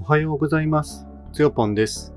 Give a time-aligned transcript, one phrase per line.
[0.00, 1.06] おはようございます。
[1.32, 2.14] つよぽんです。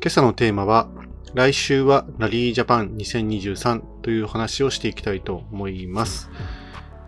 [0.00, 0.88] 今朝のテーマは、
[1.34, 6.30] 来週はラリージャパン2023という話をしていきたいと思います。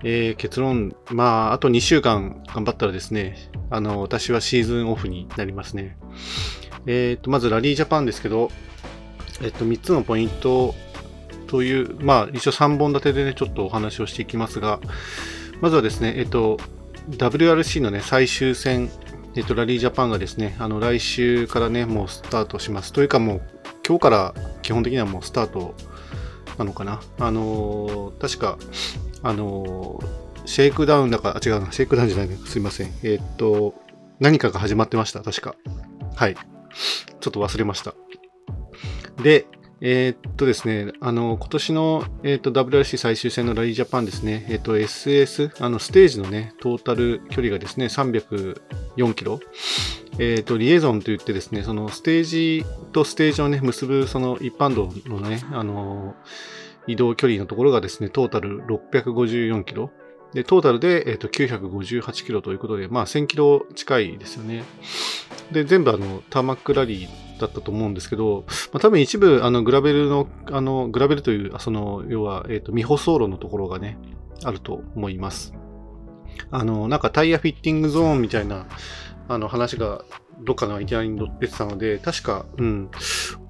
[0.02, 3.36] えー結論、まあ、あと2週間頑張ったらですね、
[3.70, 5.98] あの、私はシーズンオフになりますね。
[6.86, 8.50] えっ、と、まずラリージャパンですけど、
[9.42, 10.74] えっ、と、3つのポイント
[11.48, 14.80] という、まあ、一応3本立てでね、ちょっとお話をしていきますが、
[15.60, 16.58] まずはですね、えっ、と、
[17.10, 18.90] WRC のね、最終戦、
[19.34, 22.92] えっと、ラリージャパンがですね、あの、来週からね、もうスタートします。
[22.92, 23.42] というかもう、
[23.86, 25.74] 今日から基本的にはもうスタート
[26.58, 27.00] なのかな。
[27.18, 28.58] あのー確か、
[29.22, 32.28] あのーシェイクダウンだから、あ、違うな、シェイクダウンじゃない。
[32.46, 32.92] すいません。
[33.04, 33.74] えっと、
[34.18, 35.54] 何かが始まってました、確か。
[36.16, 36.34] はい。
[36.34, 37.94] ちょっと忘れました。
[39.22, 39.46] で、
[39.84, 49.40] えーっとですね、あの、今年の、えーっと WRC 最終戦のラリージャパンですね、えーっと SS、あの、ステージのね、トータル距離がですね、304キロ。
[50.20, 56.14] えっと、リエゾンといってですね、そのステージとステージをね、結ぶその一般道のね、あの、
[56.86, 59.90] 移動距離のところがですね、トータル654キロ。
[60.32, 64.62] で、トータルで、えーっと958キロということで、まあ1000キロ近いですよね。
[65.52, 73.98] で、全部あの、ターマックラリーだったと思うんですけど、まあ、多分一部、あの、グラベルの、あの、グラベルという、その、要は、えっ、と、未舗装路のところがね、
[74.44, 75.54] あると思います。
[76.50, 78.66] あの、なんかタイヤフィッティングゾーンみたいな、
[79.28, 80.04] あの、話が、
[80.40, 82.90] どっかのいきなり出てたので、確か、うん、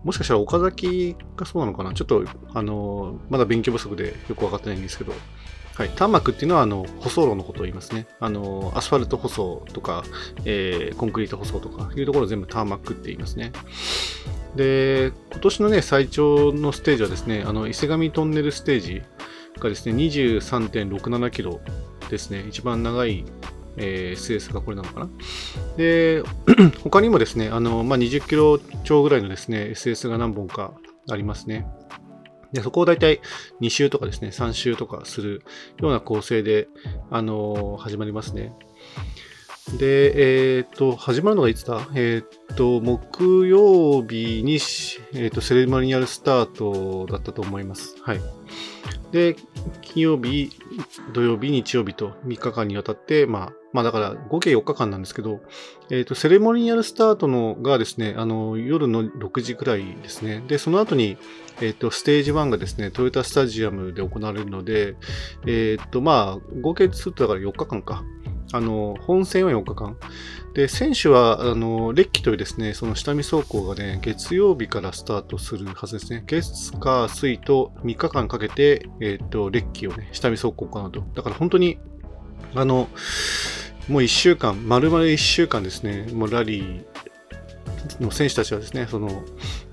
[0.05, 1.95] もしかしたら岡崎がそうなのかな？
[1.95, 5.13] ちょっと、あの、まだ勉強不足でよくわかってないんですけど、
[5.75, 8.07] はい、ターマクっていうのは、あの、舗装路のことを言いますね。
[8.21, 10.05] あの、アスファルト舗装とか、
[10.45, 13.53] えーコンクリート舗装とかいうところを全部ターマックって言いますね。
[14.55, 19.03] で、今年のね、最長のステージはですね、あの、伊勢神トンネルステージ
[19.59, 21.61] がですね、23.67キロ
[22.11, 23.25] ですね、一番長い、
[23.79, 25.09] えー SS がこれなのかな。
[25.79, 26.23] で、
[26.85, 30.75] 他にもですね、あの、まあ、20キロ超ぐらいのですね、SS が何本か
[31.09, 31.67] ありますね。
[32.53, 33.21] で、そこを大体
[33.61, 35.43] 2周とかですね、3周とかする
[35.81, 36.69] ような構成で、
[37.11, 38.53] あの始まりますね。
[39.79, 41.89] で、えっ、と、始まるのがいつだ？
[41.95, 44.59] えっ、と、木曜日に、
[45.15, 47.95] えっ、と、セレモニアルスタートだったと思います。
[48.03, 48.21] はい。
[49.13, 49.37] で、
[49.81, 50.51] 金曜日、
[51.13, 55.41] 土曜日、日曜日と3日間にわたって、まあ、まあだから合計4日間なんですけど、
[55.91, 60.43] えっ、と、セレモニアルスタートのがですね、あの、夜の6時くらいですね。
[60.47, 61.17] で、その後に、
[61.61, 64.97] えっ、と、ステージ1がですね、トヨタスタジアムで行われるので、
[65.47, 68.05] えっ、と、まあ、合計するとだから4日間か。
[68.55, 69.97] あの、本戦は4日間。
[70.53, 76.23] で、選手は、あの、レッキというですね、その下見走行がね、月曜日からスタートするはずですね。
[76.27, 81.03] 月、火、水と3日間かけて、えっ、と、レッキをね、下見走行を行うと。
[81.15, 81.79] だから本当に、
[82.55, 82.89] あの、
[83.89, 89.25] もう1週間、丸々1週間ですね、もうラリーの選手たちはですね、その、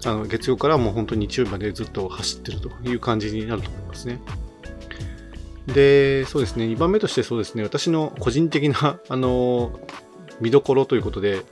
[0.06, 4.20] あの月曜からもう本当に日曜日までずっと走ってるという感じになると思いますね。
[5.68, 9.80] で、そうですね、2番目としてそうですね、私の個人的な、あの、
[10.42, 11.44] 見どころということで、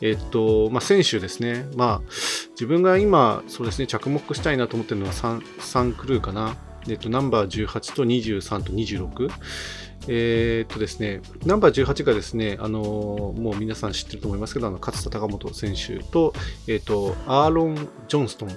[0.00, 1.66] えっと、まあ、選手ですね。
[1.74, 2.10] まあ、
[2.50, 6.56] 自分が今、そうですね、着目したいなと思ってるのは 3, 3クルーかな。
[6.88, 9.30] えっと、ナンバー18と23と26。
[10.08, 16.32] えーっとですね、ナンバー18がですね、あのもう皆さん知ってると思いますけど、あの勝田貴元選手と、
[16.68, 17.74] えっと、アーロン・
[18.06, 18.50] ジョンストン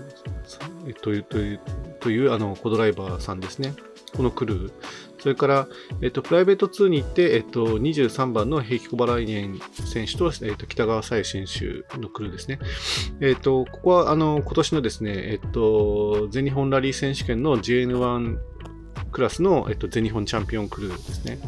[0.87, 1.59] えという、という、
[1.99, 3.73] という、あの、コドライバーさんですね。
[4.15, 4.71] このクルー。
[5.19, 5.67] それから、
[6.01, 12.59] えっと、プライベート2に行って、えっと、23番の平木小原年選手と、えっと、北川沙耶選手のクルーですね。
[13.21, 18.37] えっと、ここは、あの、今年のですね、えっと、全日本ラリー選手権の JN1
[19.11, 21.39] クラスの、えっと、全日本チャンピオンクルーですね。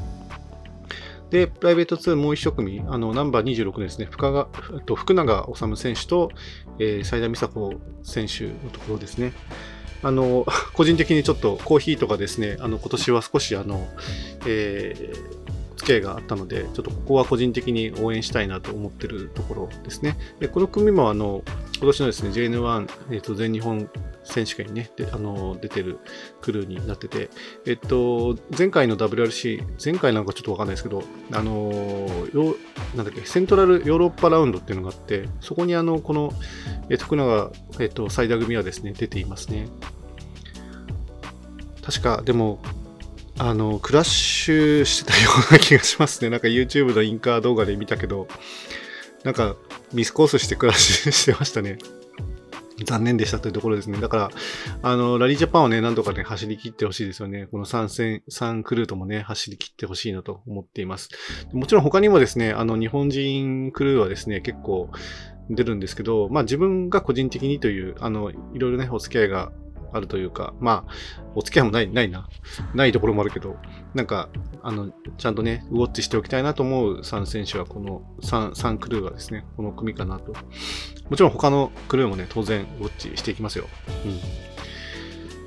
[1.29, 6.29] で、プライベート2もう一組、あの、ナンバー26ですね、深川えっと福永治選手と、
[6.77, 9.31] えー、斉田美佐子選手のところですね。
[10.03, 13.87] あの、 個人的にちょっとコーヒーとかですね、あの、今年は少しあの、
[14.45, 15.41] えー
[15.81, 20.15] 付き合いがあったので、ちょっとここは個人的に応援したいなと思ってるところですね。
[20.39, 21.43] でこの組もあの、
[21.77, 23.89] 今年のですね、JN1、えーと全日本
[24.23, 25.99] 選手権にね、であの出てる
[26.41, 27.29] クルーになってて、
[27.65, 31.71] えっと、前回の WRC、前回なんかちょっとわかんないですけど、あの、
[32.33, 32.55] よ
[32.95, 36.31] なんだっけ、セントラルヨーロッパラウンドっていうのがあって、そこにあの、この、
[36.89, 39.67] えっと、福永、えっと、最大組はですね、出ていますね。
[41.83, 42.61] 確か、でも、
[43.37, 46.29] あの、クラッシュしてたような気がしますね。
[46.29, 48.27] なんか YouTube のインカー動画で見たけど、
[49.23, 49.55] なんか
[49.93, 51.77] ミスコースしてクラッシュしてましたね。
[52.85, 53.99] 残念でしたというところですね。
[53.99, 54.29] だから、
[54.81, 57.47] あの、ラリージャパンをね、なんとかね、走り切ってほしいですよね。
[57.51, 61.09] この3戦、3クルーともね、走り切ってほしいなと思っています。
[61.53, 64.89] もちろん他にもですね、あの、日本人クルーはですね、結構
[65.49, 69.51] 出るんですけど、まあ自分が個人的にという、あの、いろいろね、お付き合いが
[69.93, 70.93] あるというか、まあ、
[71.35, 72.27] お付き合いもない、ないな。
[72.73, 73.57] ないところもあるけど、
[73.93, 74.29] なんか、
[74.63, 80.33] あの、ちゃんとね、ウォッチしておきたいなと思う3選手は、この3、3クルーはですね、この組かなと。
[81.09, 83.67] もちろん他のクルーもね、当然ウォッチしていきますよ。
[84.05, 84.51] うん。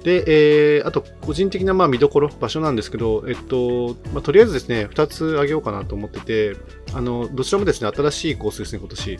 [0.05, 6.57] で、えー、あと、個人的なまあ見どころ、場所なんですけど、えっと、まあ、とりあえずですね、2つあげようかなと思ってて、
[6.93, 9.19] あの、どちらもですね、新しいコースですね、今年。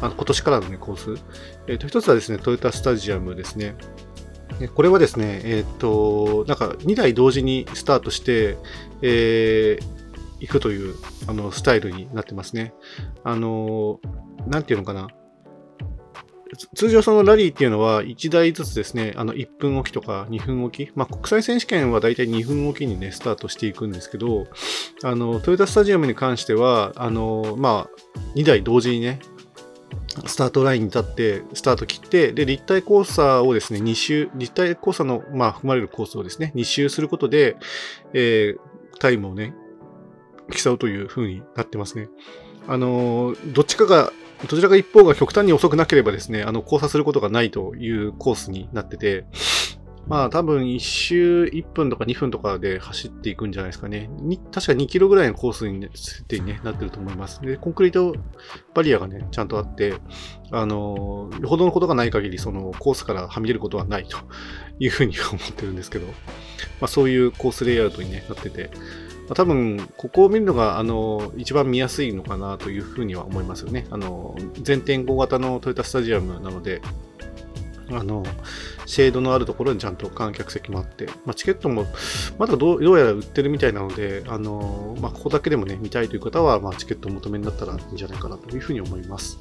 [0.00, 1.22] あの今年からのね、コース。
[1.68, 3.76] えっと、1つはですね、トヨタスタジアムですね。
[4.74, 8.56] これはですね、えっ、と、なんか2台同時にスタートして、
[9.02, 9.86] えー、
[10.40, 10.94] 行くという
[11.26, 12.72] あのスタイルになってますね。
[13.24, 14.00] あの、
[14.46, 15.08] なんていうのかな。
[16.74, 24.46] 通常そのラリーっていうのは1台ずつですね、あの1分おきとか2分おき、まあ国際選手権はだいたい2分おきにね、スタートしていくんですけど、
[25.02, 29.18] あの、トヨタスタジアムに関しては、あの、まあ2台同時にね、
[30.24, 37.56] スタートラインに立って、スタート切って、で、立体交差をですね、2周、立体交差の、まあ、含まれるコースをですね、2周することで、
[38.14, 39.54] えー、タイムをね、
[40.50, 42.08] 競うという風になってますね。
[42.68, 44.12] あのー、どっちかが、
[44.48, 49.26] どちらか一方が極端に遅くなければですね、あの、交差することがないというコースになってて、
[50.06, 54.08] まあ多分1周1分とか2分とかで走っていくんじゃないですかね。
[54.20, 57.40] に確か2キロぐらいのコースに、ね、設定に、ね、なってると思います。
[57.40, 58.14] で、コンクリート
[58.74, 59.94] バリアがね、ちゃんとあって、
[60.52, 64.18] あの、よほどのことがない限り、そのコースからはみ出ることはないと
[64.78, 66.12] いうふうには思ってるんですけど、ま
[66.82, 68.70] あそういうコースレイアウトに、ね、なってて、
[69.26, 73.86] まあ、多分、ここを見るのが、あの、一番見やすいのかなというふうには思いますよね。
[73.90, 76.80] あの、全天候型のトヨタスタジアムなので、
[77.90, 78.24] あの、
[78.86, 81.86] シェードのあるところにちゃんと観客席もあって、まあ、チケットも
[82.38, 89.38] まだどうやら売ってるみたいなので、あのまあ、ここだけでもね、見たいという方は、まあ、チケットお求めになったらいいんじゃないかなというふうに思います。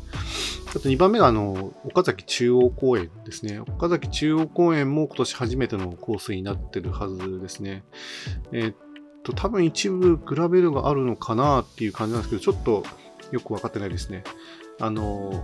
[0.76, 3.60] あと2番目が、あの、岡崎中央公園ですね。
[3.60, 7.84] 岡崎中央公園も今年初めてのコースになってるはずですね。
[8.52, 8.76] えー、っ
[9.24, 12.84] と、多分一部グラベルがあるのかなっていう感じなんですけど、ちょっと
[13.32, 14.24] よくわかってないですね。
[14.80, 15.44] あの、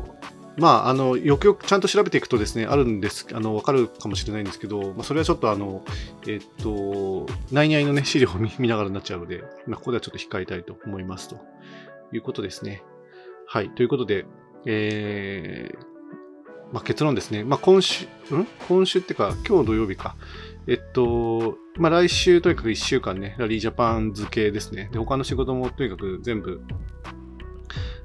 [0.58, 5.84] まあ、あの、よくよくちゃんと調べていくとですね、あるんです、あの、わかるかもしれないんですけど、まあ、それはちょっとあの、
[6.28, 11.38] えっと、内々のね、資料を見ながらになっちゃうので、まあ、ここではちょっと控えたいと思いますと
[12.12, 12.84] いうことですね。
[13.48, 13.70] はい。
[13.70, 14.26] ということで、
[14.66, 17.44] えー、まあ、結論ですね。
[17.44, 18.48] まあ、今週、ん？
[18.68, 20.16] 今週っていうか、今日土曜日か。
[20.68, 24.90] えっと、まあ、来週とにかく1週間ね、ラリージャパン付けですね。
[24.92, 26.62] で、他の仕事もとにかく全部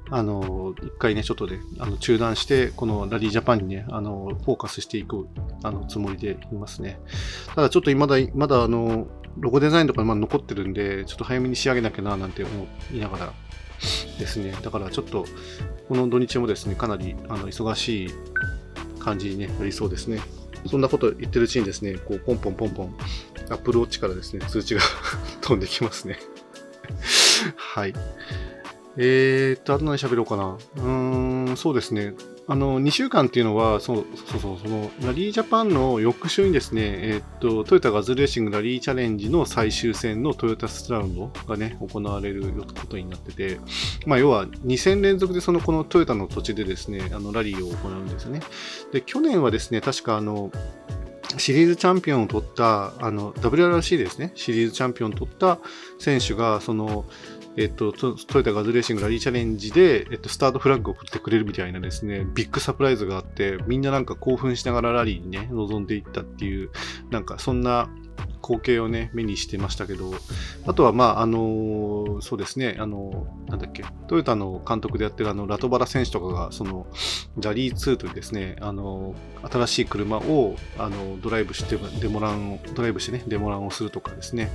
[0.09, 5.27] あの、一回ね、ちょっとで、あの、中断して、このラリージャパンにね、あの、フォーカスしていく、
[5.63, 6.99] あの、つもりでいますね。
[7.55, 9.07] ただ、ちょっとまだ、まだ、あの、
[9.37, 13.33] ロゴデザインとかまだ残ってるんで、ちょっと早めに仕上げなきゃな、なんて思いながら
[14.19, 14.55] ですね。
[14.61, 15.25] だから、ちょっと、
[15.87, 18.09] この土日もですね、かなり、あの、忙しい
[18.99, 20.19] 感じに、ね、なりそうですね。
[20.65, 22.97] そんなこと言ってるうちにですね、こう、ポンポンポンポン、
[23.49, 24.81] アップルウォッチからですね、通知が
[25.41, 26.17] 飛んできますね。
[27.55, 27.93] はい。
[28.97, 30.57] えーっと、あと何喋ろうかな。
[30.77, 32.13] うーん、そうですね。
[32.49, 43.59] あの、2週間っていうのは、そうそうそう、その、ラリージャパンの翌週にですね、えー、っと、トヨタガズレーシングラリーチャレンジの最終戦のトヨタスラウンドがね、行われることになってて、
[44.05, 48.39] まあ、要は2戦連続でその、このトヨタの土地でですね、あの、ラリーを行うんですよね。
[48.93, 50.49] で、去年はですね、確かあの、
[51.37, 55.59] シリーズチャンピオンを取った、あの、WRC ですね、シリーズチャンピオンを取った
[55.99, 57.05] 選手が、その、
[57.57, 66.69] えっと、トヨタガズレーシングラリーチャレンジで、えっと、スタートフラッグを振ってくれるみたいなですね、ビッグサプライズがあって、みんななんか興奮しながらラリーにね、臨んでいったっていう、
[67.09, 67.89] なんかそんな
[68.41, 70.11] 光景をね、目にしてましたけど、
[70.65, 76.87] あとは、まあ、あの、そうですね、あの、なんだっけ、トヨタの監督でやってるあの、ラトバラ選手とかが、その、
[77.41, 79.15] ラリー2というですね、あの、
[79.49, 84.51] 新しい車を、あの、ドライブして、デモランを、ドライブしてね、デモランをするとかですね、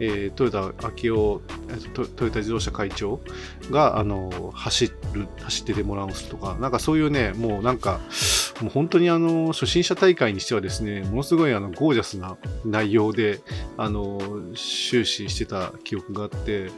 [0.00, 1.40] えー、トヨタ秋夫
[1.94, 3.20] ト、トヨタ自動車会長
[3.70, 8.00] が、あの、走る、走ってデモランをするとか、なんかそういうね、もうなんか、
[8.60, 13.23] もう本当にあの、初心者大会にしてはですね、ものすごいあの、ゴージャスな内容で、
[13.76, 14.18] あの、
[14.54, 16.70] 終始してた記憶があって、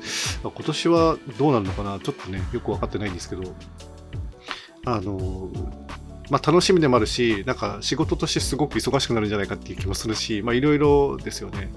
[0.42, 3.54] 今年はどうなるのかな、ちょっとね、よくわかってないんですけど、
[4.84, 5.50] あの、
[6.30, 11.70] まあ、楽しみでもあるし、なんか仕事としてすごく忙しくなるんじゃないかっていう気もするし、まあいろいろですよね。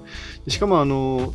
[0.48, 1.32] しかもあの、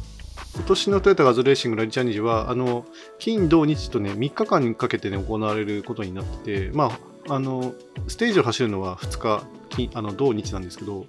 [0.55, 2.85] 今年のトヨタガズレーシングラリチャレンジは、あの、
[3.19, 7.73] 金、土、日とね、3日間かけてね、行われることになってて、まあ、あの、
[8.07, 11.07] ステージを走るのは2日、金あの同日なんですけど、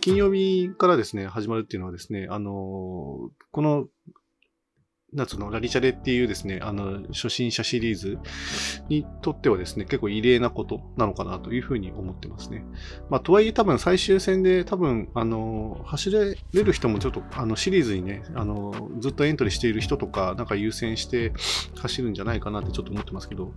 [0.00, 3.88] 金曜日からですね、始まるっていうのはですね、あの、この
[5.12, 8.18] なつの、ラリチャレっていうですね、あの、初心者シリーズ
[8.88, 12.64] にとってはですね、結構異例なことなのかなというふうに思ってますね。
[13.08, 21.32] まあ、とはいえ多分最終戦で多分、あの、走れる人もちょっと、あの、シリーズにね、あの、ずっとエントリーしている人とか、なんか優先して
[21.76, 23.52] 走るんじゃないかなってちょっと思ってますけど、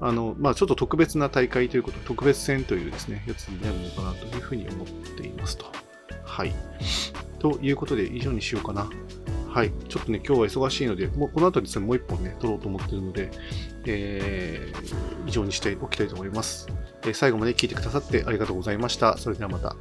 [0.00, 5.66] あの、まあ、ちょっと特別な大会ということ、特別戦というですね、やつになるのかなというふうに思っていますと。
[6.24, 6.52] はい。
[7.38, 8.88] ということで、以上にしようかな。
[9.52, 9.72] はい。
[9.86, 13.30] ちょっとね、今日は忙しいので、もうこの後ですね、もう一本ね、撮ろうと思ってるので、
[13.84, 16.66] えー、以上にしておきたいと思います。
[17.02, 19.18] えー、最後まで聞いてくださってありがとうございました。
[19.18, 19.76] それではまた。